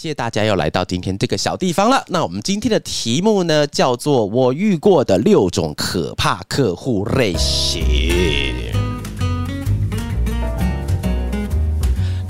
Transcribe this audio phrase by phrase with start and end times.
[0.00, 2.04] 谢谢大家又来到今天这个小地方了。
[2.06, 7.82] 那我们今天的题目呢，叫做“我遇过的六种可怕客户类型”。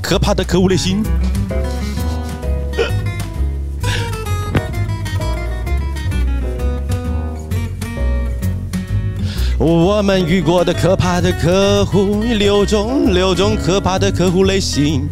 [0.02, 1.02] 可怕的客户类型。
[9.58, 15.06] 我们遇过的可怕的客户六种，六种可怕的客户类型。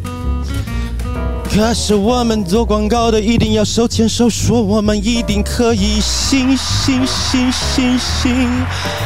[1.56, 8.50] 可是我们做广告的一定要手牵手，说我们一定可以行行行行行。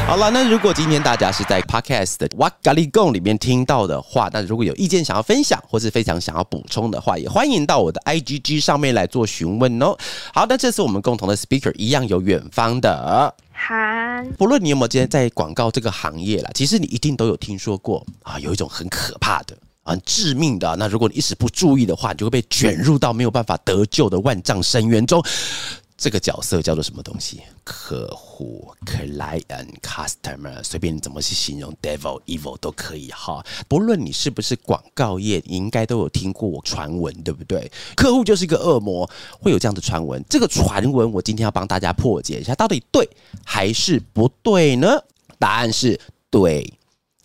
[0.04, 9.96] 好了，那如果今天大家是在 Podcast 的哇咖喱贡里面听到的话，那如果有意见想要分享，或是非常想要补充的话，也欢迎到我的 IGG 上面来做询问哦。
[10.34, 19.56] 好，那这次我们共同的 Speaker 一样有远方的韩，不论你有没有今天在广告这个行业啦，其实你一定都有听说过啊，有一种很可怕的。
[19.90, 25.22] 很致命的，那如果你一时不注意的话，你就会被卷入到没有办法得救的万丈深渊中。
[25.96, 27.42] 这个角色叫做什么东西？
[27.62, 33.44] 客户 （client）、customer，随便你怎么去形容，devil、evil 都可以哈。
[33.68, 37.70] 不论你是不是广告业，你应该都有听过传闻，对不对？
[37.94, 39.06] 客户就是一个恶魔，
[39.38, 40.24] 会有这样的传闻。
[40.30, 43.06] 这个传闻，我今天要帮大家破解一下，到底对
[43.44, 44.88] 还是不对呢？
[45.38, 46.72] 答案是对。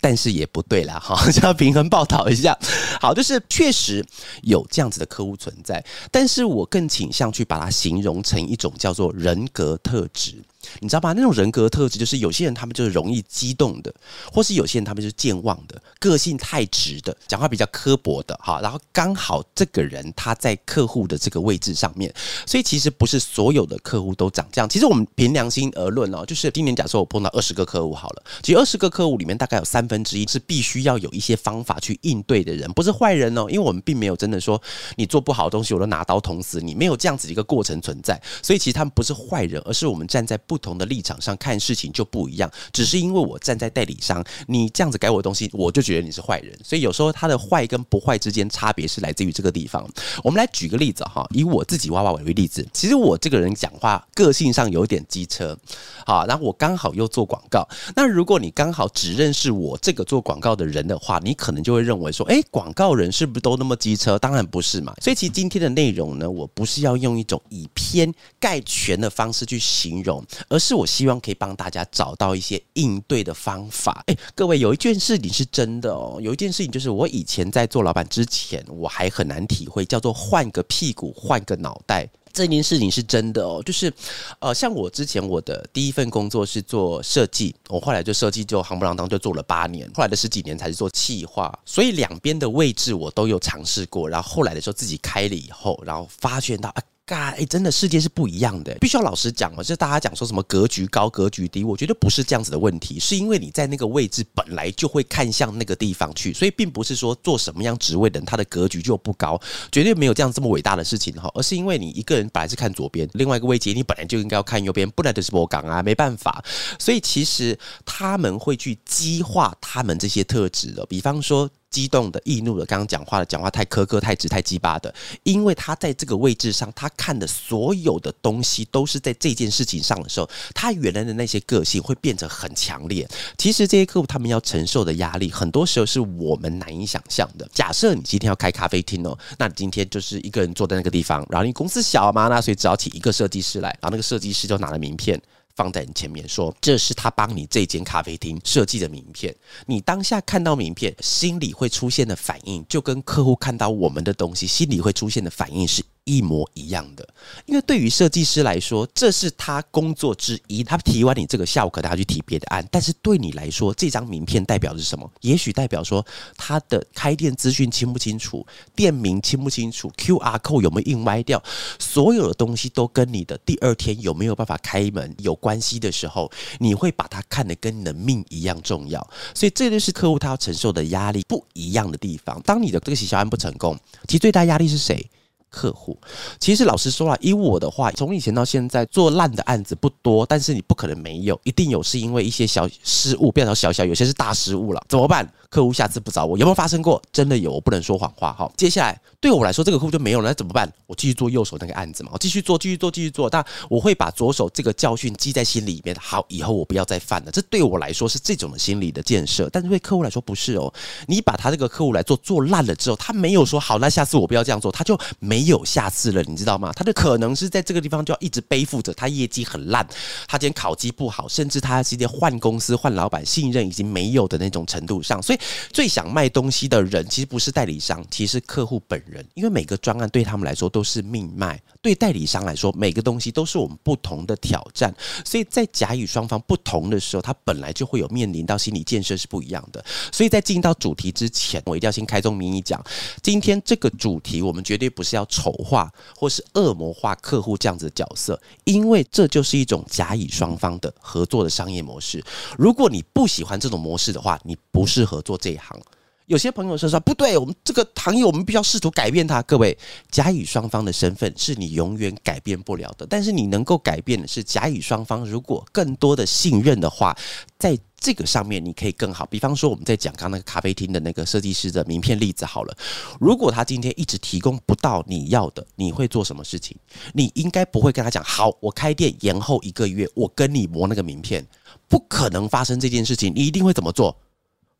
[0.01, 2.57] 但是也不对啦，哈， 要平衡报道一下。
[3.01, 4.05] 好，就是确实
[4.43, 10.35] 有这样子的客户存在，但是我更倾向去把它形容成一种叫做人格特质。
[10.80, 11.13] 你知道吧？
[11.13, 13.94] 那种人格特质就是有些人他们就是容易激动的，
[14.31, 18.59] 或是有些人他们就是健忘的，个性太直的，讲话比较刻薄的，哈。
[18.61, 22.13] 然后刚好这个人他在客户的这个位置上面，
[22.45, 24.67] 所以其实不是所有的客户都长这样。
[24.67, 34.61] 其实我们凭良心而论哦，就是今年假设我碰到二十个客户好了，其实二十个客户里面大概有三分之一是必须要有一些方法去应对的人，不是坏人哦，因为我们并没有真的说
[34.95, 38.22] 你做不好的东西我都拿刀捅死你，没有这样子一个过程存在。
[38.41, 40.54] 所以其实他们不是坏人，而是我们站在不。
[40.55, 46.57] 不同的立场上看事情就不一样，只是因为我站在代理商，你这样子改我的东西，我就觉得你是坏人。
[46.63, 49.85] 所以有时候他的坏跟不坏之间差别是来自于这个地方。
[50.23, 55.57] 我们来举个例子哈，以我自己娃娃为例子，其实我这个人讲话个性上有点机车，
[56.05, 57.67] 好，然后我刚好又做广告。
[57.93, 64.17] 那如果你刚好只认识我这个做广告的人的话，你可能就会认为说，哎，广告人是不是都那么机车？
[64.17, 64.93] 当然不是嘛。
[65.01, 70.23] 所以其实今天的内容呢，我不是要用一种以偏概全的方式去形容。
[70.50, 74.03] 而是我希望可以帮大家找到一些应对的方法。
[74.07, 83.63] 哎，各位，有一件事情是真的哦，有一件事情就是我以前在做老板之前，我还很难体会，叫做换个屁股换个脑袋这件事情是真的哦。
[83.66, 83.91] 就是，
[84.39, 94.09] 呃，像我之前我的第一份工作是做设计，我后来就设计就行不啷当就做了八年，后来的十几年才是做企划，所以两边的位置我都有尝试过。
[94.09, 96.81] 然后后来的时候自己开了以后，然后发现到啊。
[97.13, 99.63] 哎，真的世界是不一样的，必须要老实讲哦。
[99.63, 109.39] 就大家讲说什么格局高、格局低，我觉得不是这样子的问题，是因为你在那个位置本来就会看向那个地方去，所以并不是说做什么样职位的人他的格局就不高，
[109.71, 111.29] 绝对没有这样这么伟大的事情哈。
[111.35, 116.43] 而是因为你一个人本来是看左边，另外一个位置你本来就应该要看右边，不然就是我讲啊，没办法。
[116.79, 117.55] 所以其实
[117.85, 121.47] 他们会去激化他们这些特质的，比方说。
[121.75, 124.94] 激动的、易怒的，刚刚讲话的，讲话太苛刻、太直、太鸡巴的，
[125.24, 133.06] 因为他在这个位置上，他看的所有的东西都是在这件事情上的时候，他原来的那些个性会变得很强烈。
[133.38, 137.46] 其实这些客户他们要承受的压力，很多时候是我们难以想象的。
[137.53, 145.22] 假设你今天要开咖啡厅哦，那你今天就是一个人坐在那个地方，然后你公司小嘛，那所以只要请一个设计师来，然后那个设计师就拿了名片。
[145.55, 149.33] 放在你前面，说这是他帮你这间咖啡厅设计的名片。
[149.66, 155.84] 你当下看到名片，心里会出现的反应，就跟客户看到我们的东西，心里会出现的反应是。
[156.05, 157.07] 一模一样的，
[157.47, 160.63] 因为对于设计师来说，这是他工作之一。
[160.63, 162.66] 他提完你这个下午，可能要去提别的案。
[162.72, 165.11] 但是对你来说，这张名片代表的是什么？
[165.22, 166.05] 也许代表说
[166.37, 171.41] 他的开店资讯清不清楚，店名清不清楚，QR code 有没有印歪掉，
[171.79, 179.05] 所有的东西都跟你的第二天有没有办法开门有关系的时候，你会把它看得跟你的命一样重要。
[179.34, 182.40] 所以这就是客户他要承受的压力不一样的地方。
[182.43, 183.75] 当你的这个洗销案不成功，
[184.08, 185.03] 其实最大压力是谁？
[185.50, 185.97] 客户，
[186.40, 195.26] 其实老实说啊，以我的话，从以前到现在做烂的案子不多，但是你不可能没有，一定有，是因为一些小失误变成小小，有些是大失误了，怎么办？
[195.55, 197.02] 客户下次不找我，有没有发生过？
[197.13, 198.52] 真的有，我不能说谎话哈。
[198.57, 200.69] 接下来对我来说，这个客户就没有了，那怎么办？
[200.85, 203.29] 我继续做右手那个案子嘛，我继续做，继续做，继续做。
[203.29, 207.31] 但我会把左手这个教训记在心里面，好，以后我不要再犯了。
[207.31, 210.73] 这对我来说是这种的心理的建设，但是对客户来说不是哦。
[211.07, 216.22] 你把他这个客户来做做烂了之后，他没有说好，那下次我不要这样做，他就没有下次了。
[216.23, 216.73] 你知道吗？
[216.75, 219.87] 他的可能是在这个地方就要一直背负着他业绩很烂，
[220.28, 225.23] 他今天考绩不好，甚至他今天换公司换老板，信任已经没有的那种程度上。
[225.23, 225.40] 所以
[225.72, 229.26] 最想卖东西的人，其实不是代理商，其实客户本人。
[229.34, 234.94] 因为每个专案对他们来说都是命脉，对代理商来说，每个东西都是我们不同的挑战。
[235.24, 239.84] 所以在甲乙双方不同的时候，他本来就会有面临到心理建设是不一样的。
[240.12, 242.84] 所以在进到主题之前，我一定要先开宗明义讲，
[243.22, 245.92] 今天这个主题我们绝对不是要丑化。
[246.16, 252.24] 或是恶魔化客户这样子的角色，因为这就是一种甲乙双方的合作的商业模式。
[252.58, 255.79] 如果你不喜欢这种模式的话，你不适合做这一行。
[256.27, 259.43] 有些朋友说说不对，我们这个行业我们必须要试图改变它。
[259.43, 259.77] 各位，
[260.10, 267.15] 甲乙双方的身份是你永远改变不了的，但是你能够改变的是甲乙双方如果更多的信任的话，
[267.60, 269.24] 在这个上面你可以更好。
[269.27, 272.75] 比方说，我们在讲刚那个咖啡厅的那个设计师的名片例子好了，
[273.20, 276.75] 如果他今天一直提供不到你要的，你会做什么事情？
[277.13, 281.46] 你应该不会跟他讲，好，我开店延后一个月，我跟你磨那个名片，
[281.88, 283.32] 不可能发生这件事情。
[283.36, 284.17] 你一定会怎么做？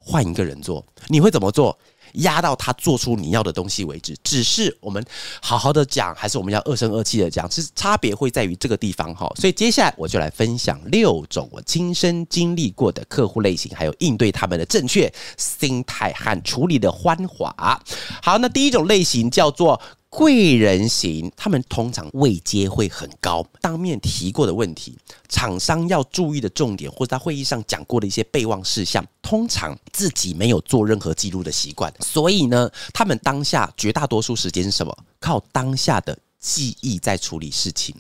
[0.06, 1.78] 换一个人做，你会怎么做？
[2.20, 4.16] 压到他做出你要的东西为止。
[4.24, 5.04] 只是我们
[5.42, 7.50] 好好的讲，还是我们要恶声恶气的讲？
[7.50, 9.30] 其实差别会在于这个地方哈。
[9.36, 17.84] 所以接下来我就来分享六种我亲身经历过的客户类型，还有应对他们的正确心态和处理的方法。
[18.22, 19.82] 好，那第一种类型叫做。
[20.16, 23.46] 贵人型，他们通常位阶会很高。
[23.60, 24.98] 当面提过的问题，
[25.28, 31.94] 厂商要注意的重点，或者在会议上讲过的一些备忘事项，通常自己没有做任何记录的习惯。
[32.00, 34.98] 所以呢，他们当下绝大多数时间是什么？
[35.20, 37.94] 靠当下的记忆在处理事情。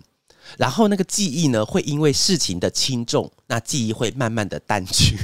[0.57, 5.17] 然后那个记忆呢，会因为事情的轻重，那记忆会慢慢的淡去。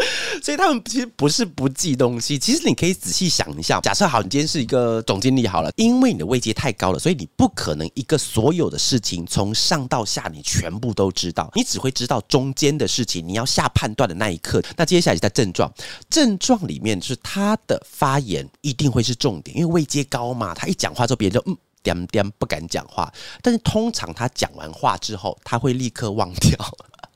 [0.42, 3.80] 所以他们其实不是不记东西，其实你可以仔细想一下。
[3.80, 13.26] 假设好，你今天是一个总经理好了，因为你的位阶太高了，所以你不可能一个所有的事情从上到下你全部都知道，你只会知道中间的事情。
[13.26, 15.72] 你要下判断的那一刻，那接下来在症状，
[16.08, 23.12] 症状里面就是他的发言一定会是重点，因为位阶高嘛，他一讲话之后别人就嗯点点不敢讲话，
[23.42, 26.58] 但是通常他讲完话之后，他会立刻忘掉。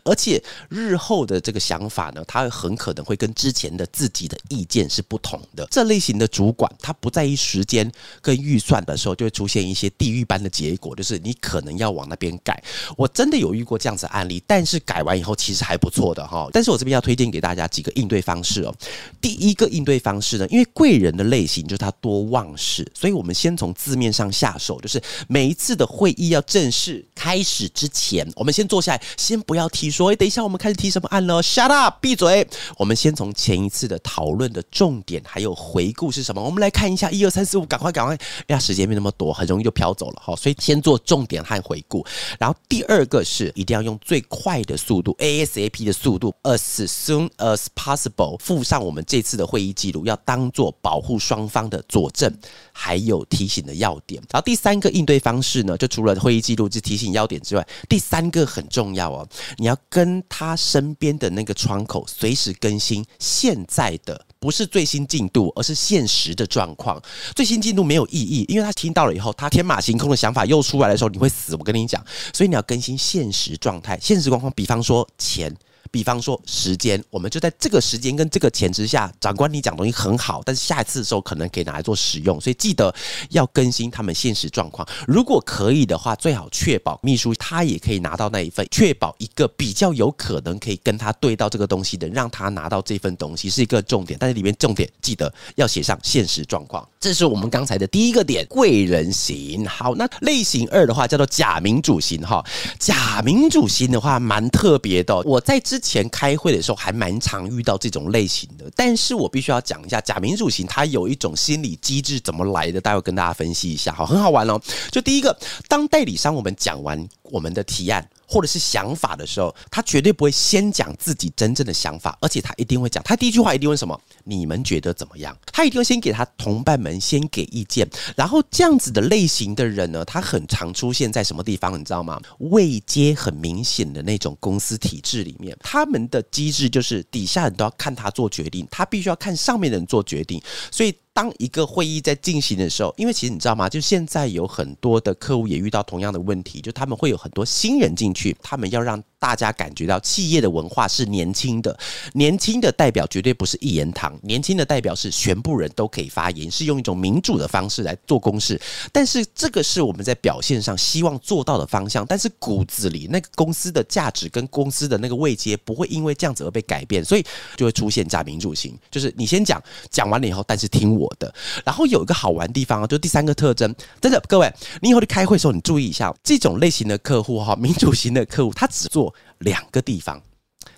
[0.05, 5.67] 而且日后的这个想法呢，他很可能会跟之前的自己的意见是不同的。
[5.71, 7.91] 这类型的主管，他不在意时间
[8.21, 12.62] 跟预算的时候，就会出现一些地狱般的结果，就是你可能要往那边改。
[12.99, 16.49] 我真的有遇过这样子案例，但是改完以后其实还不错的哈。
[16.53, 18.75] 但是我这边要推荐给大家几个应对方式哦。
[19.23, 29.94] 第一个应对方式呢，因为贵人的类型就是他多忘事，所以我们先从字面上下手，就是每一次的会议要正式开始之前，我们先坐下来，先不要提。
[29.94, 32.44] 说，等一下，我们开始提什么案了？Shut up，闭嘴！
[32.76, 36.43] 我们先从前一次的讨论的重点还有回顾是什么？
[36.43, 38.17] 我们来看一下，一二三四五，赶快赶快！
[38.17, 38.19] 哎
[38.49, 40.35] 呀，时间没那么多，很容易就飘走了哈。
[40.35, 42.05] 所以先做重点和回顾，
[42.41, 52.37] 然后第二个是一定要用最快的速度，ASAP 的速度，as soon as possible，附上我们这次的会议记录，要当做保护双方的佐证，
[52.73, 54.21] 还有提醒的要点。
[54.33, 59.78] 然后第三个应对方式呢，就除了会议记录是提醒要点之外，第三个很重要哦，你要。
[59.88, 67.00] 跟他身边的那个窗口随时更新现在的不是最新进度，而是现实的状况。
[67.35, 71.55] 最新进度没有意义，因为他听到了以后，他天马行空的想法又出来的时候，你会死。
[71.57, 74.53] 我跟你讲，所以你要更新现实状态、现实状况。
[74.55, 75.55] 比方说钱。
[75.95, 82.93] 比方说时间，我们就在这个时间跟这个前之下，长官你讲东西很好，但是下一次的时候可能可以拿来做使用，所以记得
[83.31, 84.85] 要更新他们现实状况。
[85.07, 94.19] 如果可以的话，最好确保秘书他也可以拿到那一份，确保一个比较有可能可以跟他对到这个东西的，让他拿到这份东西是一个重点。
[94.19, 99.65] 但是里面重点记得要写上现实状况，这是我们刚才的第一个点，贵人型。
[99.69, 102.45] 好，那类型二的话叫做假民主型哈，
[102.81, 105.81] 假民主型的话蛮特别的，我在之。
[105.85, 114.59] 前开会的时候还蛮常遇到这种类型的，但是我必须要讲一下假民主型，它有一种心理机制怎么来的，待会跟大家分析一下，好，很好玩哦。
[114.91, 115.38] 就第一个，
[115.69, 118.09] 当代理商我们讲完我们的提案。
[118.26, 123.99] 或者是想法的时候，他绝对不会先讲自己真正的想法，而且他一定会讲，他第一句话一定问什么？
[124.25, 125.37] 你们觉得怎么样？
[125.52, 131.78] 他一定会先给他同伴们先给意见，然后这样子的类型的人呢，他很常出现在什么地方？
[131.78, 132.21] 你知道吗？
[132.38, 140.95] 位阶很明显的那种公司体制里面，他们的机制就是底下人都要看他做决定，他必须要看上面的人做决定，所以。
[141.14, 143.68] 当一个会议在进行的时候，因为其实你知道吗？
[143.68, 151.75] 就现在有很多的客户也遇到同样的问题，就他们会有很多新人进去，他们要让大家感觉到企业的文化是年轻的，
[152.12, 158.61] 年轻的代表绝对不是一言堂，年轻的代表是全部人都可以发言，是用一种民主的方式来做公事。
[158.93, 167.25] 但是这个是我们在表现上希望做到的方向，但是骨子里那个公司的价值跟公司的那个位阶不会因为这样子而被改变，所以
[167.57, 169.59] 就会出现假民主型，就是你先讲，
[169.90, 171.11] 讲完了以后，但是听我。
[171.19, 171.33] 的，
[171.64, 174.52] 然后有一个好玩的地方啊，就第三个特征，真的，各位，
[174.83, 180.23] 你以后去开会的时候，你注意一下，这种类型的客户哈，民主型的客户，他只做两个地方，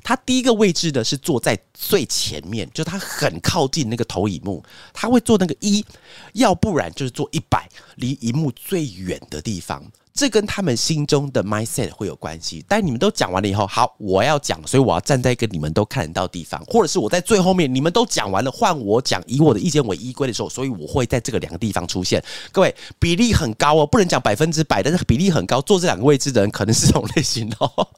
[0.03, 5.85] 他第一个位置呢是坐在最前面，就他很靠近那个投影幕，他会做那个一，
[6.33, 9.85] 要不然就是坐一百，离荧幕最远的地方。
[10.17, 22.25] 这跟他们心中的 mindset 会有关系，但你们都讲完了以后，好，我要讲，所以我要站在一个你们都看得到地方，或者是我在最后面，你们都讲完了，换我讲，以我的意见为依归的时候，所以我会在这个两个地方出现。
[22.51, 27.89] 各位比例很高哦，不能讲百分之百，但是比例很高，坐这两个位置的人可能是这种类型哦。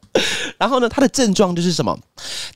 [0.59, 1.97] 然后呢，他的症状就是什么？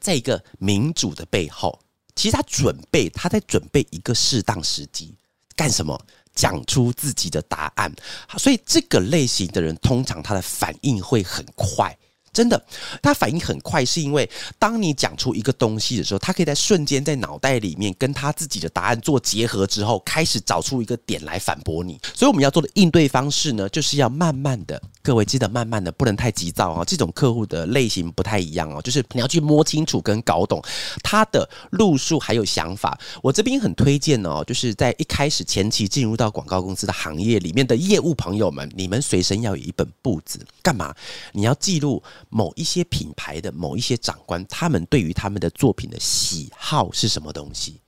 [0.00, 1.78] 在一个民主的背后，
[2.16, 5.14] 其实他准备，他在准备一个适当时机
[5.54, 5.98] 干什么？
[6.34, 7.92] 讲出自己的答案，
[8.38, 11.96] 所以这个类型的人通常他的反应会很快，
[12.32, 12.60] 真的，
[13.02, 22.00] 他反应很快，是因为当你讲出一个东西的时候，他可以在瞬间在脑袋里面跟他自己的答案做结合之后，开始找出一个点来反驳你。
[22.14, 24.80] 所以我们要做的应对方式呢，就是要慢慢的。
[25.02, 26.84] 各位记得慢慢的，不能太急躁啊！
[26.84, 30.62] 这种客户的类型不太一样哦，就是你要去摸清楚跟搞懂
[31.02, 32.96] 他的路数还有想法。
[33.20, 40.94] 我这边很推荐哦，就是在一开始前期进入到广告公司的行业里面的业务朋友们，你们随身要有一本簿子，干嘛？
[41.32, 42.00] 你要记录
[42.32, 47.81] 某一些品牌的某一些长官，他们对于他们的作品的喜好是什么东西。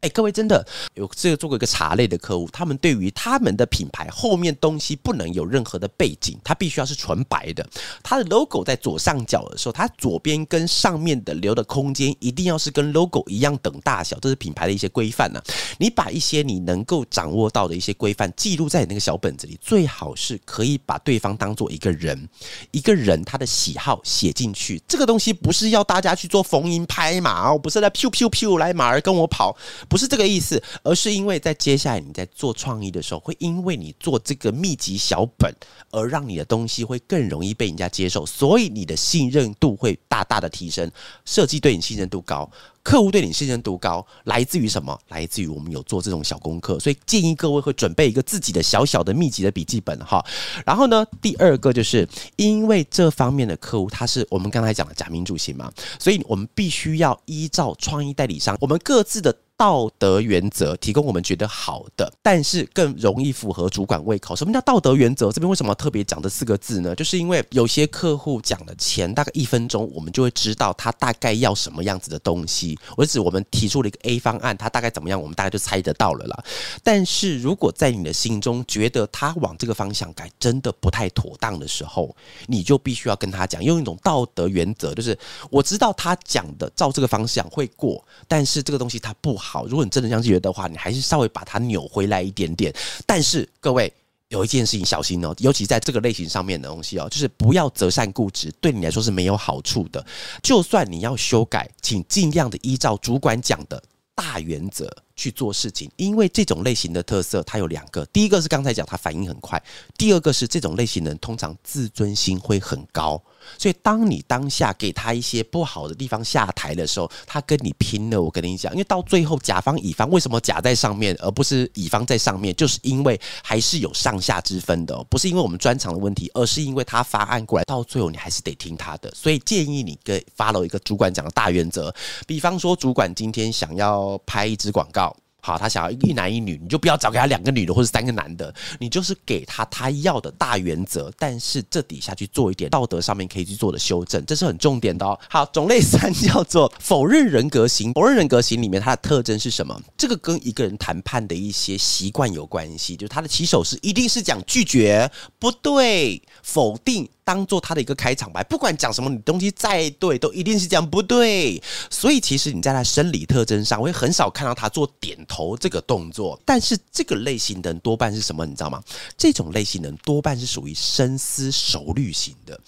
[0.00, 7.66] 哎，各位真的有这个做过一个茶类的客户，他们对于他们的品牌后面东西不能有任何的背景，它必须要是纯白的。
[8.02, 15.42] 它的 logo 在左上角的时候，它左边跟上面的留的空间一定要是跟 logo 一样等大小，这是品牌的一些规范呢。
[15.78, 22.26] 你把一些你能够掌握到的一些规范记录在你那个小本子里，最好是可以把对方当做一个人，
[22.70, 24.80] 一个人他的喜好写进去。
[24.88, 29.54] 这个东西不是要大家去做逢迎拍马哦，不是在 p 咻 p 来马儿跟我跑。
[29.90, 35.52] 不是这个意思，而是因为在接下来你在做创意的时候，会因为你做这个密集小本，
[35.90, 40.88] 而让你的东西会更容易被人家接受，所以你的信任度会大大的提升。
[41.24, 42.48] 设计对你信任度高，
[42.84, 44.96] 客户对你信任度高，来自于什么？
[45.08, 50.24] 来自于我们有做这种小功课，所以建议各位会准备一个自己的小小的密集的笔记本哈。
[50.64, 59.36] 然后呢，第二个就是因为这方面的客户他是我们刚才讲的假民主型嘛，所以我们必须要依照创意代理商我们各自的。
[59.60, 64.34] 道德原则提供我们觉得好的，但是更容易符合主管胃口。
[64.34, 65.30] 什么叫道德原则？
[65.30, 66.94] 这边为什么特别讲这四个字呢？
[66.94, 72.78] 就是因为有些客户讲的前大概一分钟，我们就会知道他大概要什么样子的东西。
[72.96, 76.42] 我指我们提出了一个 A 方案，他大概怎么样，我们大概就猜得到了啦。
[76.82, 85.18] 但是如果在你的心中觉得他往这个方向改真的不太妥当的时候，你就必须要跟他讲，用一种道德原则，就是
[85.50, 89.49] 我知道他讲的照这个方向会过，但是这个东西它不好。
[89.50, 92.72] 好，如果你真的这样觉得的话，你还是稍微把它扭回来一点点。
[93.04, 93.92] 但是各位
[94.28, 100.06] 有一件事情小心哦，尤其在这个类型上面的东西哦，就是不要择善固执，对你来说是没有好处的。
[100.40, 103.82] 就算你要修改，请尽量的依照主管讲的
[104.14, 109.60] 大原则去做事情，因为这种类型的特色它有两个，第一个是刚才讲它反应很快，
[109.98, 113.20] 第二个是这种类型的人通常自尊心会很高。
[113.58, 118.20] 所以，当你当下给他一些不好的地方下台的时候，他跟你拼了。
[118.20, 122.54] 我跟你讲，因为到最后，甲方乙方为什么甲在上面，而不是乙方在上面？
[122.54, 129.10] 就是因为还是有上下之分的，哦不是因为我们专长的问题，而是因为他发案过来，到最后你还是得听他的。
[129.14, 131.94] 所以建议你跟 follow 一个主管讲的大原则，
[132.26, 135.14] 比方说，主管今天想要拍一支广告。
[135.40, 145.18] 好，他想要一男一女，你就不要找给他两个女的或者三个男的，你就是给他他要的大原则，但是这底下去做一点道德上面可以去做的修正，这是很重点的哦。
[145.28, 149.80] 好，种类三叫做否认人格型，否认人格型里面它的特征是什么？
[149.96, 157.08] 这个跟一个人谈判的一些习惯有关系，就是他的起手是一定是讲拒绝，不对，否定。
[157.30, 161.62] 当做他的一个开场白，不管讲什么，你东西再对，都一定是讲不对。
[161.88, 166.36] 所以其实你在他生理特征上，会很少看到他做点头这个动作。
[166.44, 168.44] 但是这个类型的人多半是什么？
[168.44, 168.82] 你知道吗？
[169.16, 172.60] 这种类型的人多半是属于深思熟虑型的。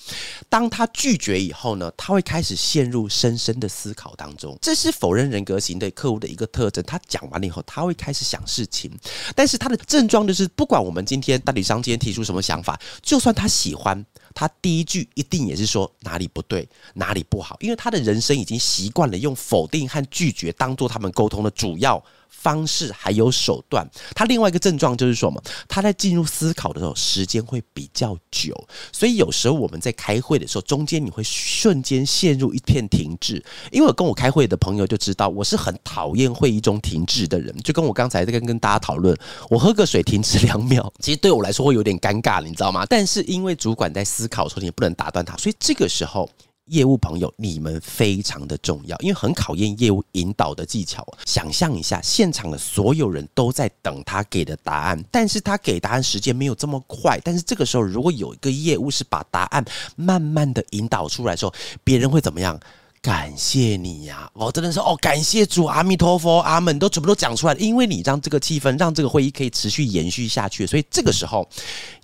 [0.49, 4.57] 当他拒绝以后呢，他会开始陷入深深的思考当中。
[4.63, 6.85] 这是否认人格型的客户的一个特征。
[6.85, 8.89] 他讲完了以后，他会开始想事情，
[9.35, 22.03] 但是他的症状就是，不管我们今天代理商今天提出什么想法，就算他喜欢，他第一句一定也是说哪里不对，哪里不好，因为他的人生已经习惯了用否定和拒绝当做他们沟通的主要。
[22.33, 28.53] 方式还有手段，他另外一个症状就是什么，他在进入思考的时候时间会比较久，
[28.91, 33.43] 所以有时候我们在开会的时候，中间你会瞬间陷入一片停滞。
[33.71, 39.17] 因为我跟我开会的朋友就知道，我是很讨厌会议中停滞的人，就跟我刚才在跟跟大家讨论，
[39.49, 42.85] 我喝个水停止两秒， 其实对我来说会有点尴尬，你知道吗？
[42.89, 46.29] 但是因为主管在思考的时候，你不能打断他，所以这个时候。
[46.67, 51.07] 业务朋友，你们非常的重要，因为很考验业务引导的技巧。
[51.27, 57.21] 想象一下，现场的所有人都在等他给的答案，但是他给答案时间没有这么快。
[57.25, 59.65] 但是这个时候，如果有一个业务是把答案
[59.97, 61.53] 慢慢的引导出来的时候，
[61.83, 62.59] 别人会怎么样？
[63.03, 64.31] 感谢你呀！
[64.33, 67.59] 我真的是哦，感谢主，阿弥陀佛，阿门，都全部都讲出来了。
[67.59, 71.49] 因为你让这个气氛，让这个会议可以持续延续下去，所以这个时候，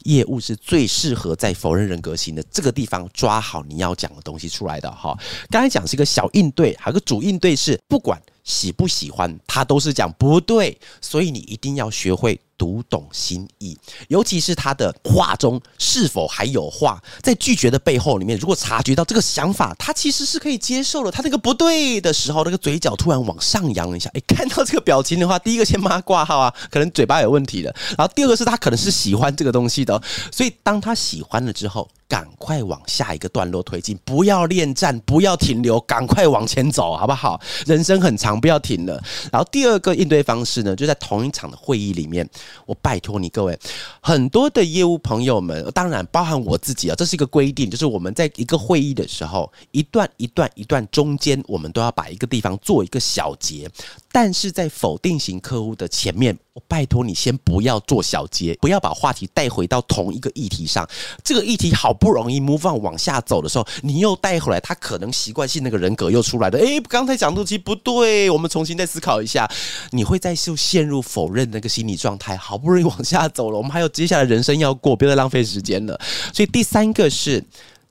[0.03, 5.17] 业务是最适合在否认人格型的这个地方抓好你要讲的东西出来的哈。
[5.51, 8.21] 刚才讲是一个小应对，还有个主应对是不管。
[8.43, 31.89] 喜不喜欢他都是讲不对，所以你一定要学会读懂心意，尤其是他的话中是否还有话，在拒绝的背后里面，如果察觉到这个想法，他其实是可以接受的，他那个不对的时候，那个嘴角突然往上扬了一下，哎，看到这个表情的话， 第一个先帮他挂号啊，可能嘴巴有问题的，然后第二个是他可能是喜欢这个东西的，所以当他喜欢了之后。
[32.09, 37.39] 赶快往下一个段落推进，不要恋战，不要停留，赶快往前走，好不好？
[37.67, 38.99] 人生很长，不要停了。
[39.31, 42.27] 然后第二个应对方式呢，就在同一场的会议里面，
[42.67, 43.59] 我拜托你各位，
[44.01, 53.69] 很多的业务朋友们，当然包含我自己啊，这是一个规定，就是我们在一个会议的时候，一段一段一段中间，我们都要把一个地方做一个小结。
[54.11, 60.89] 但是在否定型客户的前面，我拜托你先不要做小结，不要把话题带回到同一个议题上。
[61.23, 66.59] 这个议题好不容易 move on 往下走的时候，你又带回来，他可能习惯性那个人格又出来了。
[66.59, 69.49] 诶，刚才讲东西不对，我们重新再思考一下。
[69.91, 76.01] 你会再就陷入否认那个心理状态，好不容易往下走了，我们还有接下来人生要过，别再浪费时间了。
[76.33, 77.45] 所以第三个是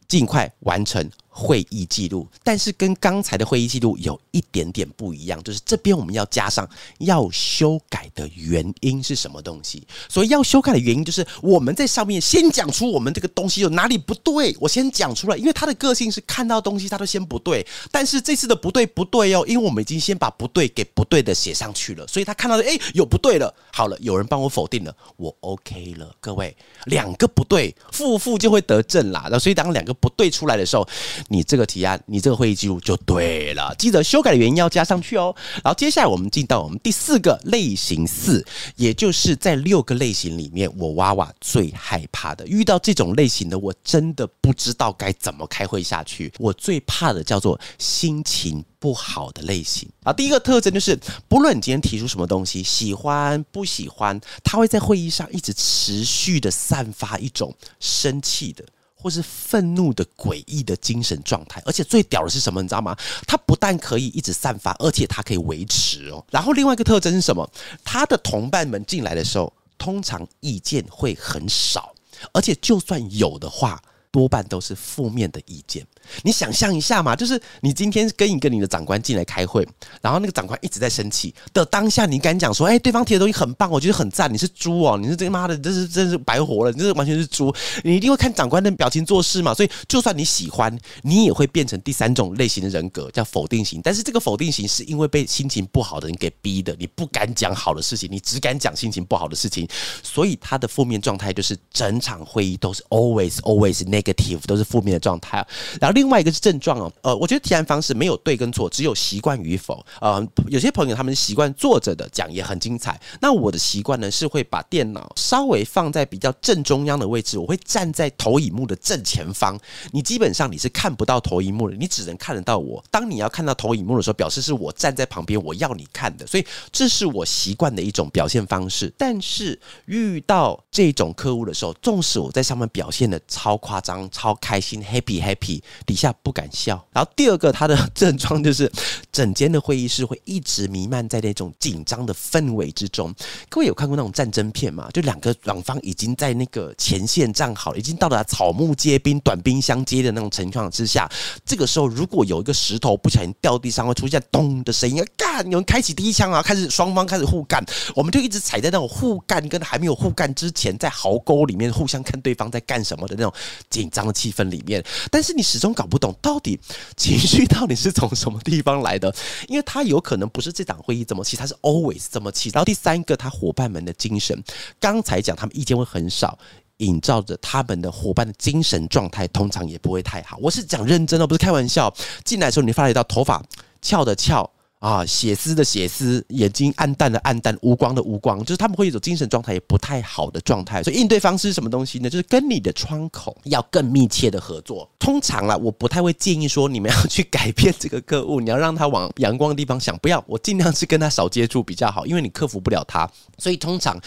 [0.07, 1.07] 尽快完成。
[1.39, 9.85] 会议记录，但是跟刚才的会议记录有一点点不一样，就是这边我们要加上要修改的原因是什么东西。
[10.09, 17.63] 所以要修改的原因就是我们在上面先讲出我们这个东西有哪里不对，我先讲出来，因为他的个性是看到东西他都先不对。
[17.91, 26.15] 但是这次的不对不对哦，因为我们已经先把不对给不对的写上去了，所以他看到的哎有不对了，好了，有人帮我否定了，我 OK 了。
[26.19, 29.27] 各位两个不对，负负就会得正啦。
[29.29, 30.87] 那所以当两个不对出来的时候。
[31.29, 33.73] 你这个提案，你这个会议记录就对了。
[33.77, 35.35] 记得修改的原因要加上去哦。
[35.63, 42.47] 然后接下来我们进到我们第四个类型四，也就是在六个类型里面，我娃娃最害怕的。
[42.47, 46.31] 遇到这种类型的，我真的不知道该怎么开会下去。
[46.39, 50.13] 我最怕的叫做心情不好的类型啊。
[50.13, 58.63] 第一个特征就是，不论你今天提出什么东西，喜欢不喜欢，他会在会议上一直持续的散发一种生气的。
[59.07, 62.61] 或是愤怒的诡异的精神状态，而且最屌的是什么？
[62.61, 62.93] 你知道吗？
[63.25, 66.21] 它不但可以一直散发，而且它可以维持哦。
[66.29, 67.49] 然后另外一个特征是什么？
[67.85, 71.93] 他的同伴们进来的时候，通常意见会很少，
[72.33, 73.81] 而且就算有的话。
[74.17, 75.85] 多半都是负面的意见。
[76.23, 79.63] 你想象一下嘛，就是你今天跟一个你的长官进来开会，
[80.01, 87.53] 然后那个长官一直在生气的当下，你敢讲说：“哎，对方提的东西很棒，我觉得很赞。”你是猪哦，你是这妈的，这是真是白活了，你这完全是猪。
[87.83, 89.53] 你一定会看长官的表情做事嘛。
[89.53, 93.79] 所以，就算你喜欢，你也会变成第三种类型的人格，叫否定型。
[93.83, 99.67] 但是这个否定型是因为被心情不好的人给逼的，你不敢讲好的事情，你只敢讲心情不好的事情。
[100.01, 104.06] 所以他的负面状态就是整场会议都是 always always negative
[104.47, 105.45] 都是负面的状态，
[105.79, 109.85] 然后另外一个是症状哦，呃，我觉得提案方式没有对跟错，只有习惯与否。
[109.99, 119.59] 呃，有些朋友他们习惯坐着的讲也很精彩，那我的习惯呢是会把电脑稍微放在比较正中央的位置，我会站在投影幕的正前方。
[119.91, 122.83] 你基本上你是看不到投影幕的，你只能看得到我。
[122.91, 128.93] 当你要看到投影幕的时候，表示是我站在旁边，我要你看的，所以这是我习惯的一种表现方式。
[128.97, 133.86] 但是遇到这种客户的时候，纵使我在上面表现的超夸张。
[133.87, 136.85] 张、超开心、happy happy，底下不敢笑。
[136.91, 138.69] 然后第二个，他的症状就是
[139.13, 143.13] 整间的会议室会一直弥漫在那种紧张的氛围之中。
[143.47, 144.89] 各位有看过那种战争片吗？
[144.93, 151.09] 就两个两方已经在那个前线站好，已经到达草木皆兵、短兵相接的那种情况之下，
[151.45, 157.63] 这个时候如果有一个石头不小心掉地上，会出现咚的声音，干，有人开启第一枪啊，开始双方开始互干，
[157.95, 163.31] 我们就一直踩在那种互干跟还没有互干之前，在壕沟里面互相看对方在干什么的那种
[163.77, 166.59] 紧张的气氛里面，但是你始终搞不懂到底
[166.95, 169.13] 情绪到底是从什么地方来的，
[169.47, 172.49] 因为他有可能不是这场会议这么气，他是 always 这么气。
[172.53, 174.43] 然后第三个，他伙伴们的精神，
[174.79, 176.37] 刚才讲他们意见会很少。
[176.77, 180.37] 映照着他们的伙伴的精神状态，通常也不会太好。
[180.39, 181.91] 我是讲认真的，不是开玩笑。
[182.23, 183.43] 进来的时候，你发觉到头发
[183.81, 184.47] 翘的翘。
[184.79, 190.83] 啊，血丝的血丝，眼睛暗淡的暗淡，无光的无光，就是他们会有一种精神状态也不太好的状态。
[190.83, 192.07] 所以应对方式是什么东西呢？
[192.07, 194.87] 就是跟你的窗口要更密切的合作。
[194.99, 199.97] 通常啦，我不太会建议说你们要去改变这个客户，你要让他往阳光的地方想。
[199.97, 203.09] 不要，我尽量是跟他少接触比较好，因为你克服不了他。
[203.39, 203.99] 所以通常，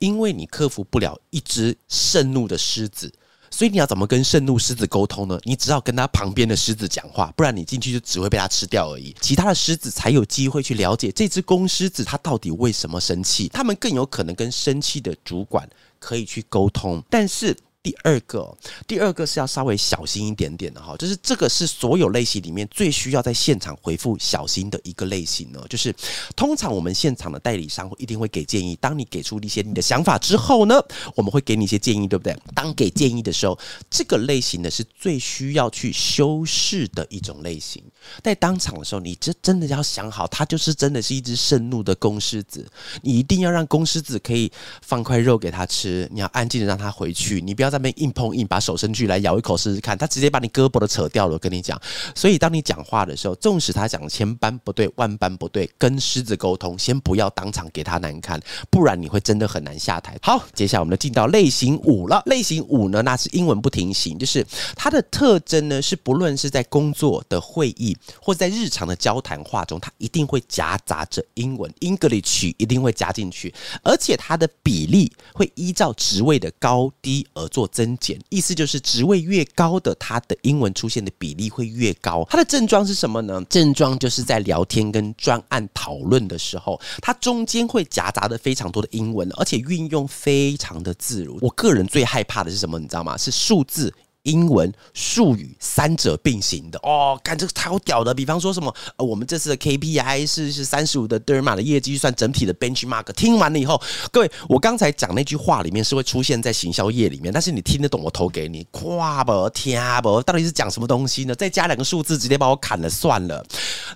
[0.00, 3.12] 因为你克服不了一只盛怒的狮子。
[3.56, 5.40] 所以你要怎么跟盛怒狮子沟通呢？
[5.44, 9.16] 你只要跟他旁边的狮子讲话，不然你进去就只会被他吃掉而已。
[9.18, 15.66] 其他的狮子才有机会去了解这只公狮子它到底为什么生气，他们更有可能跟生气的主管
[15.98, 17.02] 可以去沟通。
[17.08, 17.56] 但是。
[17.86, 18.52] 第二个，
[18.84, 25.64] 第二个是要稍微小心一点点的哈，就是这个是所有类型里面最需要在现场回复小心的一个类型呢。
[25.70, 25.94] 就是
[26.34, 30.82] 通常我们现场的代理商一定会给建议，当你给出一些你的想法之后呢，
[31.14, 32.36] 我们会给你一些建议，对不对？
[32.56, 33.56] 当给建议的时候，
[33.88, 37.80] 这个类型呢是最需要去修饰的一种类型。
[38.20, 42.66] 在当场的时候，你这真的要想好，它就是真的是一只盛怒的公狮子，
[43.02, 44.50] 你一定要让公狮子可以
[44.82, 47.78] 放块肉给他吃，你要安静的让他回去，你不要在。
[47.78, 51.34] 那边硬碰硬，把手伸去来咬一口试试看，他直接把你胳膊都扯掉了。
[51.34, 51.78] 我跟你讲，
[52.14, 60.16] 所以当你讲话的时候，纵使他讲千般不对万般不对，跟狮子沟通，先不要当场给他难看，不然你会真的很难下台。
[60.22, 62.22] 好，接下来我们就进到类型五了。
[62.24, 64.42] 类型五呢，那是英文不停型，就是
[64.74, 77.65] 它的特征呢，是不论是在工作的会议，或者在日常的交谈话中，它一定会夹杂着英文，English 一定会加进去，而且它的比例会依照职位的高低而做。
[77.68, 82.26] 增减，意思就是职位越高的，他的英文出现的比例会越高。
[82.30, 83.42] 他的症状是什么呢？
[83.48, 91.38] 症状就是在聊天跟专案讨论的时候，它中间会夹杂的非常多的英文，而且运用非常的自如。
[91.40, 92.78] 我个人最害怕的是什么？
[92.78, 93.16] 你知道吗？
[93.16, 93.92] 是数字。
[94.26, 98.12] 英文术语三者并行的哦，看这个超屌的。
[98.12, 103.12] 比方说什么，呃，我们这次的 KPI 是是三十五的德尔玛的业绩预算整体的 benchmark。
[103.12, 111.34] 听完了以后，各位，我刚才讲那句话里面是会出现在行销业里面，但是你听得懂，我投给你，夸不听不，到底是讲什么东西呢？
[111.34, 113.44] 再加两个数字，直接把我砍了算了。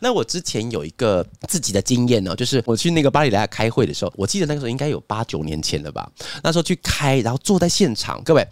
[0.00, 6.10] 那我之前有一个自己的经验呢，就是我去那个巴黎来开会的时候，我记得那个时候应该有八九年前了吧，
[6.42, 8.46] 那时候去开，然后坐在现场，各位。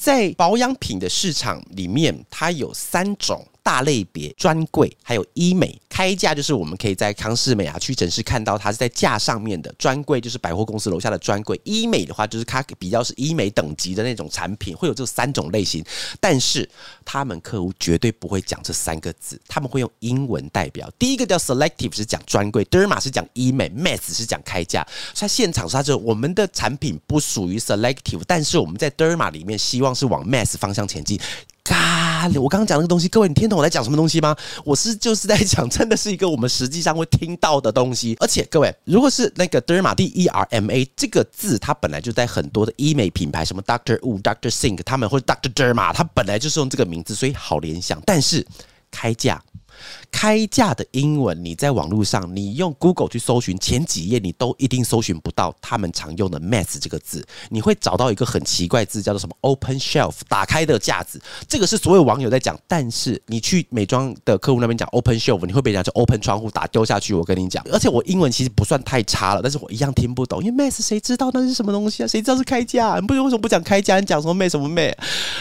[0.00, 3.44] 在保养品的市场里面，它有三种。
[3.68, 11.60] 大类别专柜还有医美开价，就是我们可以在康士美啊屈臣氏看到它是在架上面的专柜，就是百货公司楼下的专柜。
[11.64, 15.84] 医美的话，就是它比较是医美等级的那种产品，会有这三种类型。
[16.18, 16.66] 但是
[17.04, 20.90] 他们客户绝对不会讲这三个字，他们会用英文代表。
[20.98, 24.86] 第一个叫 selective 是讲专柜，derma 是讲医美，mass 是讲开价。
[25.12, 31.20] 在现场他就我们的产品不属于 selective，但是我们在 derma 里面希望是往 mass 方向前进。
[32.36, 34.36] 我刚刚讲那个东西，各位你听懂我在讲什么东西吗？
[34.64, 38.16] 我是就是在讲，真的是一个我们实际上会听到的东西。
[38.20, 48.02] 而且各位，如果是那个 Derma D E R M A 这个字，它本来就在很多的医美品牌，什么 Doctor Wu、Doctor Think 他们或者 Doctor Derma，它本来就是用这个名字，所以好联想。
[48.04, 48.44] 但是
[48.90, 49.42] 开价。
[50.10, 57.24] 开价的英文，你在网络上，你用 Google 去搜寻前几页，你都一定搜寻不到他们常用的 “mass” 这个字。
[57.50, 61.20] 你会找到一个很奇怪字，叫做什么 “open shelf”，打开的架子。
[61.46, 62.58] 这个是所有网友在讲。
[62.66, 67.14] 但是你去美妆的客户那边讲 “open shelf”，你会被人家就 “open 窗户”打丢下去。
[67.14, 72.06] 我跟你讲，而且我英文其实不算太差了，但是我一样听不懂，因为 “mass” 谁知道那是什么东西啊？
[72.06, 72.98] 谁知道是开价？
[72.98, 74.00] 你不为什么不讲开价？
[74.00, 74.92] 你讲什么 “me” 什么 “me”？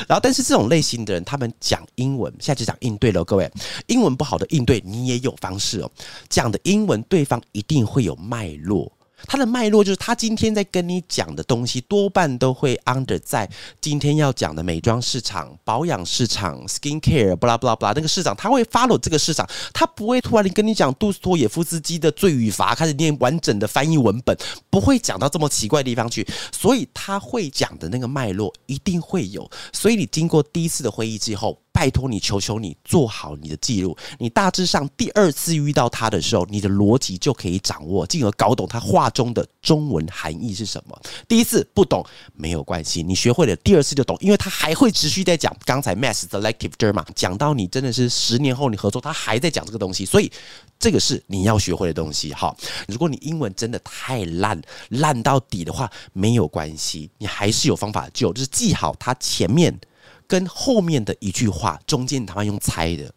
[0.08, 3.24] 然后，但是这种类型的人，他们讲英文，现在就讲应对了。
[3.26, 3.52] 各位，
[3.88, 5.90] 英文不好的应对，你也有方式哦。
[6.28, 8.92] 讲的英文，对方一定会有脉络。
[9.26, 13.50] 他的脉络就是，他今天在跟你讲的东西，多半都会 under 在
[13.82, 24.38] 今天要讲的美妆市场、保养市场、skin care，巴拉巴拉巴拉那个市场，他会 follow 这个市场，他不会突然跟你讲杜斯托耶夫斯基的罪与罚，开始念完整的翻译文本，
[24.70, 31.60] 不会讲到这么奇怪的地方去，所以他会讲的那个脉络一定会有，所以你经过第一次的会议之后。
[31.78, 33.96] 拜托你，求求你做好你的记录。
[34.18, 41.00] 你大致上第二次遇到他的时候，你的逻辑就可以掌握，进而搞懂他话中的中文含义是什么。
[41.28, 50.32] 第一次不懂没有关系，你学会了，第二次就懂，因为他还会持续在讲刚才 mass selective German 讲到你真的是十年后你合作，他还在讲这个东西，所以
[50.80, 52.34] 这个是你要学会的东西。
[52.34, 54.60] 好，如果你英文真的太烂
[54.90, 59.80] 烂到底的话，没有关系，你还是有方法救，就是记好他前面。
[60.28, 63.12] 跟后面的一句话中间，你他妈用猜的，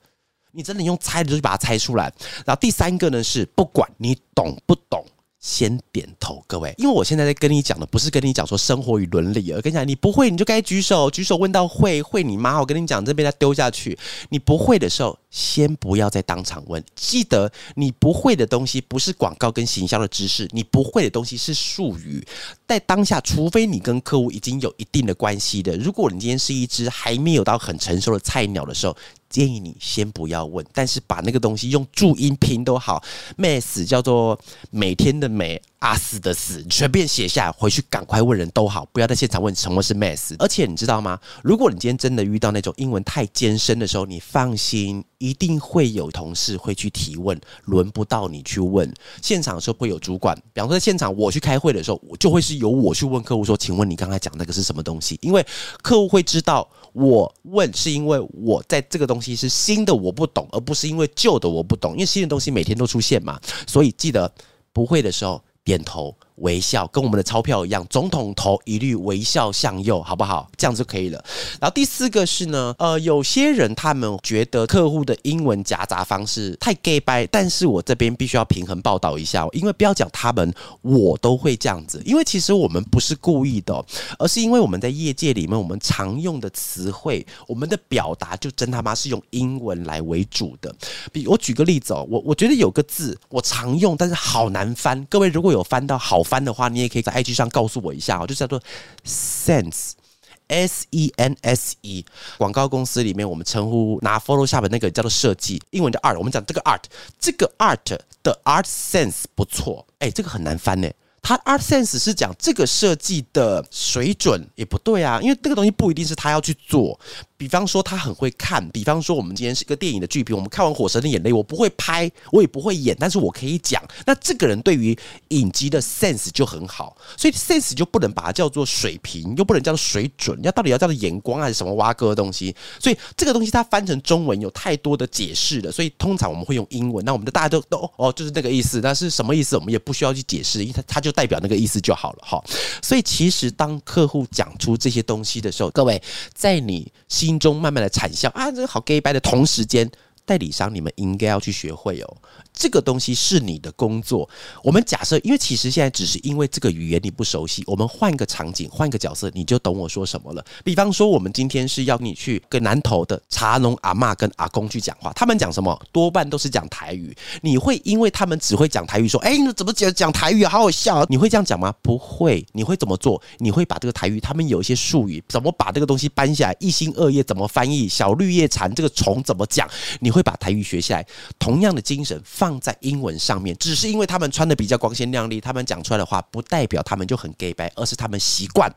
[0.52, 2.12] 你真的用猜的就把它猜出来。
[2.46, 5.04] 然后第三个呢是，不管你懂不懂。
[5.40, 13.98] 先点头，各位，因为我现在在跟你讲的不是跟你讲说生活与伦理，而跟你讲你不会你就该举手，举手问到会会你妈，我跟你讲这边再丢下去，
[14.28, 22.22] 你不会的时候先不要再当场问，记得你不会的东西不是广告跟行销的知识，你不会的东西是术语，
[22.68, 28.94] 在当下，除非你跟客户已经有一定的关系的，如果你今天是一只还没有到很成熟的菜鸟的时候。
[29.30, 33.02] 建议你先不要问，但是把那个东西用注音拼都好
[33.38, 34.38] ，mass 叫做
[34.70, 35.62] 每天的每。
[35.80, 40.34] 阿死的死，随便写下回去，赶快问人都好，不要在现场问什么是 mass。
[40.38, 41.18] 而且你知道吗？
[41.42, 48.92] 如果你今天真的遇到那种英文太艰深的时候，你放心，一定会有同事会去提问，轮不到你去问。
[49.22, 55.42] 现场的时候会有主管，比方说在现场我去开会的时候，我就会是由我去问客户说：“请问你刚才讲那个是什么东西？”因为
[55.80, 61.92] 客户会知道我问是因为我在这个东西是新的我不懂，而不是因为旧的我不懂。
[61.94, 64.30] 因为新的东西每天都出现嘛，所以记得
[64.74, 65.42] 不会的时候。
[65.70, 70.50] 点头微笑，跟我们的钞票一样，总统头一律微笑向右，好不好？
[70.56, 71.24] 这样就可以了。
[71.60, 82.02] 然后第四个是呢，呃，有些人他们觉得客户的英文夹杂方式太 gay 掰，但是我这边必须要平衡报道一下，因为不要讲他们，我都会这样子。
[82.04, 83.84] 因为其实我们不是故意的，
[84.18, 90.74] 而是因为我们在业界里面，我们常用的词汇，我们的表达就真他妈是用英文来为主的。
[91.12, 95.06] 比我举个例子哦，我我觉得有个字我常用，但是好难翻。
[95.10, 98.62] 各位如果有翻到好翻的话，你也可以在 IG 上告诉我一下哦，就叫做
[99.04, 102.04] sense，s e n s e。
[102.38, 106.16] 广告公司里面我们称呼拿 Photoshop 那个叫做设计，英文叫 art。
[106.16, 106.84] 我们讲这个 art，
[107.18, 110.88] 这个 art 的 art sense 不错，哎，这个很难翻呢。
[111.22, 116.98] 它 art sense 是讲这个设计的水准也不对啊，因为这个东西不一定是他要去做。
[117.40, 123.82] 比方说他很会看，比方说我们今天是一个电影的剧评，我们看完《火神的眼泪》，我不会拍，我也不会演，但是我可以讲。
[124.04, 124.94] 那这个人对于
[125.28, 132.54] 影集的 sense 就很好，所以 sense 就不能把它叫做水平，又不能叫做水准，要到底要叫做眼光还是什么挖哥的东西？
[132.78, 137.02] 所以这个东西它翻成中文有太多的解释了，所以通常我们会用英文。
[137.06, 139.56] 那我们的大家都都哦，就是那个意思，那是什么意思？
[139.56, 142.38] 我们也不需要去解释，因为它它就代表那个意思就好了哈。
[142.82, 146.02] 所以其实当客户讲出这些东西的时候，各位
[146.34, 147.29] 在你心。
[147.30, 149.88] 心中慢慢的惨笑啊，这个好 gay 白的同时间。
[150.30, 152.16] 代理商，你们应该要去学会哦。
[152.52, 154.28] 这个东西是你的工作。
[154.62, 160.44] 我们假设，因为其实现在只是因为这个语言你不熟悉，我们换个场景，换个角色，你就懂我说什么了。
[160.62, 167.12] 比方说，我们今天是要你去跟南头的茶农阿妈跟阿公去讲话，他们讲什么，多半都是讲台语。
[167.40, 170.44] 你会因为他们只会讲台语，说，哎，你怎么讲讲台语？
[170.44, 171.04] 好好笑。
[171.08, 171.74] 你会这样讲吗？
[171.82, 172.46] 不会。
[172.52, 173.20] 你会怎么做？
[173.38, 176.56] 你会把这个台语，他们有一些术语，怎么把这个东西搬下来？
[176.60, 177.88] 一心二叶怎么翻译？
[177.88, 179.68] 小绿叶蝉这个虫怎么讲？
[180.00, 181.06] 你会会把台语学下来，
[181.38, 188.70] 同样的精神放在英文上面，只是因为他们穿的比较光鲜亮丽，他们讲出来的话不代表他们就很 gay 白，而是他们习惯。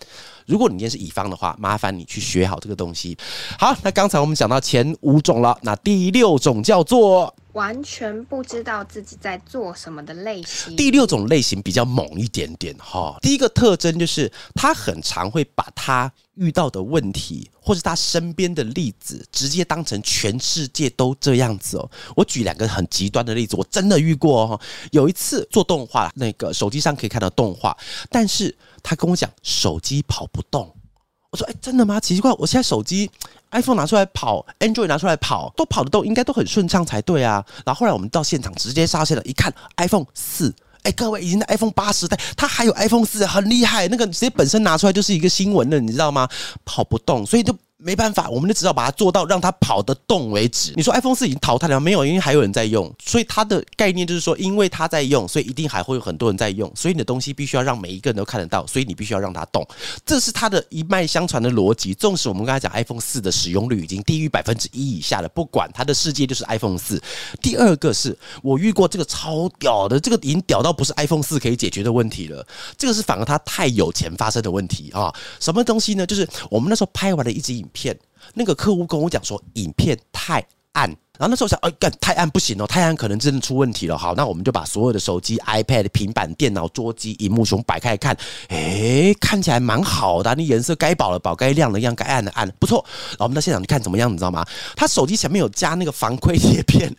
[0.45, 3.17] 如果你今天是乙方的话，麻烦你去学好这个东西。
[3.59, 7.33] 好，那刚才我们讲到前五种了，那第六种叫做。
[7.53, 10.75] 完全不知道自己在做什么的类型。
[10.75, 13.17] 第六种类型比较猛一点点哈。
[13.21, 21.89] 第一个特征就是他很常会把他遇到的问题，或是他身边的例子，直接当成全世界都这样子哦。
[22.15, 24.61] 我举两个很极端的例子，我真的遇过哦。
[24.91, 27.77] 有一次做动画，那个手机上可以看到动画，
[28.09, 30.75] 但是他跟我讲手机跑不动。
[31.33, 31.99] 我说：“哎，真的吗？
[31.99, 33.09] 奇怪，我现在手机。”
[33.49, 37.43] iPhone 拿出来跑，Android 拿出来跑，都跑得动，应该都很顺畅才对啊。
[37.65, 43.87] 然后后来我们到现场直接杀现了，一看 iPhone 四，哎，各位已经在 iPhone 八时代，它还有 iPhone 四，很厉害。
[43.87, 46.29] 那个直接本身拿出来就是一个新闻了，你知道吗？
[46.65, 47.55] 跑不动，所以就。
[47.83, 50.71] 没办法，我们就只好把它做到让它跑得动为止。
[50.75, 52.05] 你说 iPhone 四已经淘汰了没有？
[52.05, 59.67] 因为还有人在用，所以它的概念就是说，因为它在用，所以一定还会有很多人在用，所以你的东西必须要让每一个人都看得到，所以你必须要让它动。
[60.05, 61.93] 这是它的一脉相传的逻辑。
[61.93, 67.01] 纵使我们刚才讲 iPhone 四的使用率已经低于百分之一以下了，不管它的世界就是 iPhone 四。
[67.41, 72.45] 第二个是我遇过这个超屌的，这个已经屌到不是 iPhone 四可以解决的问题了。
[72.77, 75.13] 这个是反而它太有钱发生的问题啊！
[75.39, 76.05] 什么东西呢？
[76.05, 77.97] 就是我们那时候拍完了一支影片，
[78.33, 80.89] 那个客户跟我讲说，影片太暗。
[81.19, 83.95] 然后那时候想，哎，干太暗不行哦，太暗可能真的出问题了。
[83.95, 92.83] 好，那我们就把所有的手机、iPad、平板电脑、桌机、荧幕熊摆开看，哎，看起来蛮好的，那颜色该饱了饱，该亮了亮，该暗了暗，不错。
[93.11, 94.43] 然后我们到现场去看怎么样，你知道吗？
[94.75, 96.91] 他手机前面有加那个防窥贴片。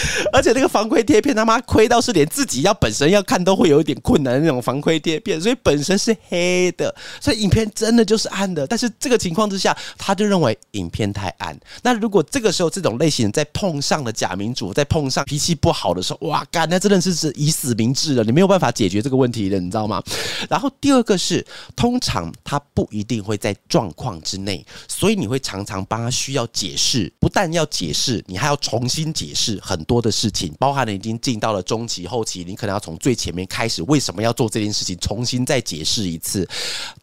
[0.32, 8.66] 而且那个防窥贴片他妈亏到是连自己要本身要看都会有一点困难的那种防窥贴片，所以本身是黑的，所以影片真的就是暗的。
[8.66, 11.58] 但是这个情况之下，他就认为影片太暗。
[11.82, 20.02] 那如果这个时候这种类型再碰上了假民主，再碰上脾气不好的时候，哇，干那真的是是以死明志了，你没有办法解决这个问题的，你知道吗？
[20.48, 30.16] 然后第二个是，通常他不一定会在状况之内，所以你会常常帮他需要解释，不但要解释，你还要重新解释很多多的。
[30.16, 36.48] 事情包含了已经进到了中期、后期，你可能要从最前面开始，为什么要做这件事情，重新再解释一次。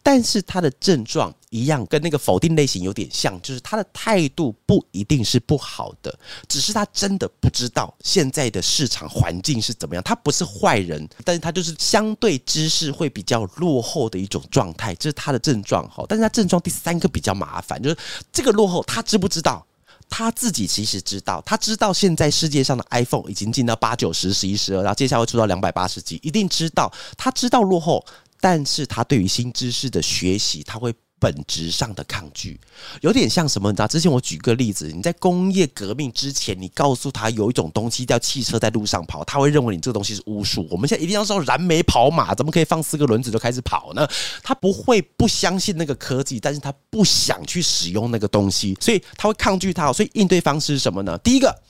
[0.02, 6.12] 但是他的症状一样，跟那个否定类型有点像，就是他的态度不一定是不好的，
[6.48, 10.02] 只是他真的不知道现在的市场环境是怎么样。
[10.02, 15.88] 他不是坏人，但是他就是相对知识会比较落后的一种状态，这是他的症状。
[15.88, 17.96] 好，但是他症状第三个比较麻烦，就是
[18.32, 19.64] 这个落后，他知不知道？
[20.08, 26.92] 他自己其实知道，他知道现在世界上的 iPhone 已经进到八九十、十一、十二，然后接下来会出到两百八十 G，一定知道。
[27.16, 28.04] 他知道落后，
[28.40, 30.94] 但是他对于新知识的学习，他会。
[31.20, 32.60] 本质上的抗拒，
[33.00, 33.70] 有点像什么？
[33.70, 33.86] 你知道？
[33.86, 40.66] 之前我举个例子，你在工业革命之前，你告诉他有一种东西叫汽车在路上跑，他会认为你这个东西是巫术。
[40.70, 44.06] 我们现在一定要说燃煤跑马，怎么可以放四个轮子就开始跑呢？
[44.42, 49.92] 他不会不相信那个科技，但是他不想去使用那个东西，所以他会抗拒它。
[49.92, 51.16] 所以应对方式是什么呢？
[51.18, 51.62] 第一个，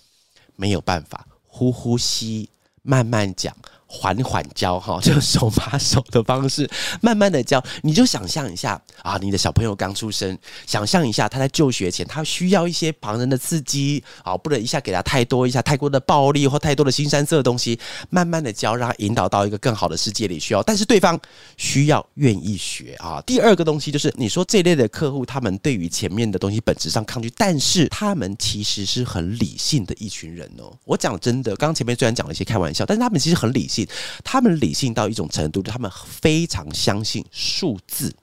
[0.56, 2.48] 没有办法，呼呼吸，
[2.82, 3.54] 慢慢讲。
[3.94, 6.68] 缓缓教哈， 就手把手的方式，
[7.00, 7.62] 慢慢的教。
[7.82, 17.78] 你就想象一下啊，你的小朋友刚出生，想象一下他在就学前，他需要一些旁人的刺激啊，不能一下给他太多，一下太过的暴力或太多的新三色的东西。
[18.10, 20.62] 慢慢的教，让他引导到一个更好的世界里需要。
[20.62, 21.18] 但是对方
[21.56, 23.22] 需要愿意学啊。
[23.24, 30.72] 第二个东西就是，你说这类的客户，他们对于前面的东西本质上抗拒，但是他们其实是很理性的一群人哦。
[30.84, 33.83] 我讲真的，刚刚前面虽然讲了一些开玩笑，但是他们其实很理性。
[34.22, 38.14] 他们理性到一种程度，他们非常相信数字。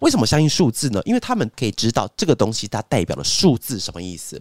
[0.00, 1.00] 为什么相信数字呢？
[1.06, 4.38] 因为他们可以知道这个东西它代表的数字什么意思。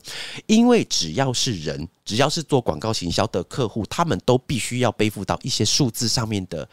[0.47, 6.67] 因为只要是人，只要是做广告行销的客户，他们都必须要背负到一些数字上面的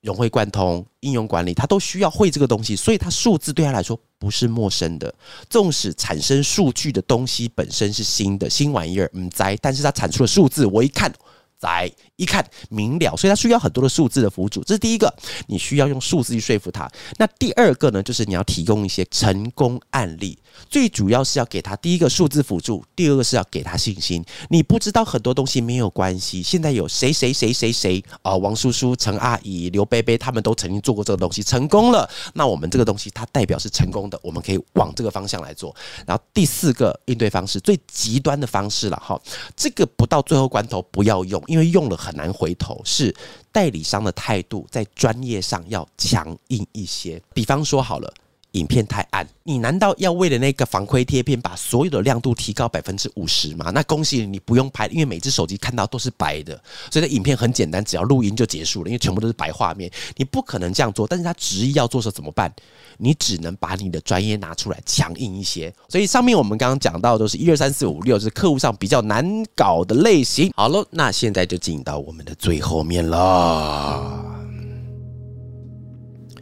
[0.00, 2.76] 融会贯通、应用管理，他都需要会这个东西。
[2.76, 5.12] 所以，他数字对他来说不是陌生的。
[5.50, 11.12] 纵使产生数据的东西本身是新的新玩意儿，嗯，在，但是他产出的数字，我一看。
[11.58, 14.62] 在一看明了，所以它需要很多的数字的辅助。
[14.64, 15.12] 这是第一个，
[15.46, 16.90] 你需要用数字去说服他。
[17.16, 20.38] 那第二个呢，就是你要提供一些成功案例。
[20.68, 24.24] 最主要是要给他第一个数字辅助，第二个是要给他信心。
[24.48, 26.42] 你不知道很多东西没有关系。
[26.42, 32.08] 现在有谁谁谁谁谁啊，王叔叔、陈阿姨、刘贝贝，他们都曾经做过这个东西，成功了。
[32.34, 35.74] 那我们这个东西它代表是成功的，我们可以往这个方向来做。
[36.04, 39.20] 然后第四个应对方式，最极端的方式了哈，
[39.56, 42.80] 这个不到最后关头不要用，因为用了很难回头。
[42.84, 43.14] 是
[43.50, 47.20] 代理商的态度在专业上要强硬一些。
[47.34, 48.12] 比方说好了。
[48.58, 53.70] 影片太暗，你难道要为了那个防窥贴片把所有的亮度提高百分之五十吗？
[53.72, 59.90] 那恭喜你，你不用拍，因为每只手机看到都是白的，所以影片很简单，只要录音就结束了，因为全部都是白画面。
[60.16, 62.52] 你不可能这样做，但是他执意要做时候怎么办？
[62.98, 65.72] 你只能把你的专业拿出来，强硬一些。
[65.88, 70.50] 所以上面我们刚刚讲到都是一二三四五六，是客户上比较难搞的类型。
[70.56, 74.27] 好了，那现在就进到我们的最后面了。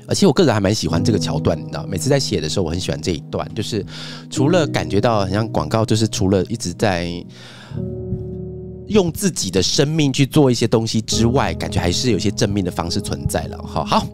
[0.09, 3.85] 而且我个人还蛮喜欢这个桥段，你知道，每次在写的时候，我很喜欢这一段，就是
[4.31, 7.11] 除了感觉到很像广告，就是除了一直在
[8.89, 13.59] 用自己的生命去做一些东西之外，感觉还是有些正面的方式存在了。
[13.67, 14.07] 好好，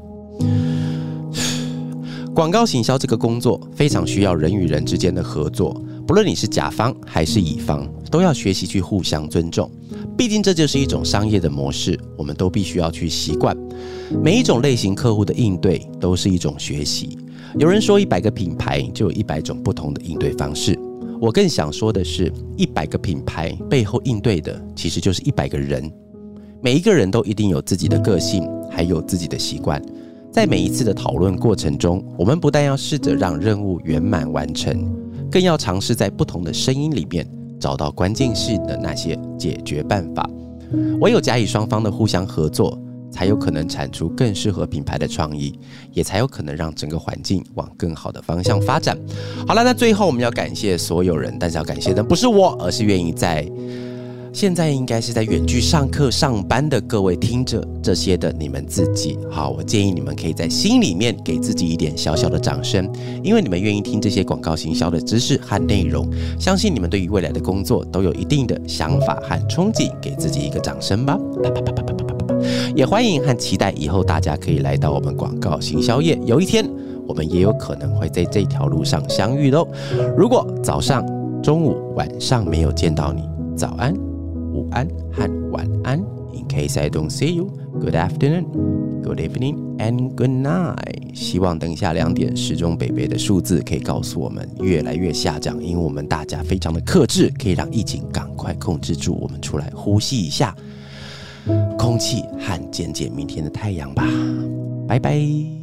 [2.35, 5.75] 广告行销这个工作非常需要人与人之间的合作，
[6.07, 9.71] 不论你是甲方还是乙方，都要学习去互相尊重。
[10.17, 13.57] 毕竟这就是一种商业的模式，我们都必须要去习惯。
[14.23, 17.19] 每一种类型客户的应对都是一种学习。
[17.59, 20.79] 有人说，一百个品牌就有一百种不同的应对方式。
[21.21, 25.91] 我更想说的是，一百个品牌背后应对的其实就是一百个人。
[26.61, 29.83] 每一个人都一定有自己的个性，还有自己的习惯。
[30.31, 34.91] 在每一次的讨论过程中，我们不但要试着让任务圆满完成，
[35.31, 37.27] 更要尝试在不同的声音里面
[37.63, 40.29] 找到关键性的那些解决办法。
[41.01, 42.77] 唯有甲乙双方的互相合作，
[43.09, 45.57] 才有可能产出更适合品牌的创意，
[45.93, 48.99] 也才有可能让整个环境往更好的方向发展。
[49.47, 53.49] 好了，那最后我们要感谢所有人，但是要感谢的不是我，而是愿意在。
[54.33, 62.91] 现在应该是在远距上课上班的各位听着这些的你们自己，好，我建议你们可以在心里面给自己一点小小的掌声，
[63.23, 66.09] 因为你们愿意听这些广告行销的知识和内容，
[66.41, 71.19] 相信你们对于未来的工作都有一定的想法和憧憬，给自己一个掌声吧！
[71.43, 72.37] 啪啪啪啪啪啪啪啪！
[72.75, 76.67] 也欢迎和期待以后大家可以来到我们广告行销业，有一天
[77.07, 79.69] 我们也有可能会在这条路上相遇喽。
[80.17, 81.05] 如果早上、
[81.43, 83.23] 中午、晚上没有见到你，
[83.55, 83.95] 早安。
[84.53, 85.99] 午安和晚安。
[86.35, 87.51] In case I don't see you,
[87.81, 88.45] good afternoon,
[89.03, 91.15] good evening, and good night。
[91.15, 99.19] 希望等一下两点时钟北北的数字可以告诉我们越来越下降，因为我们大家非常的克制，可以让疫情赶快控制住。
[99.21, 100.57] 我们出来呼吸一下
[101.79, 104.05] 空气和见见明天的太阳吧。
[104.89, 105.62] 拜拜。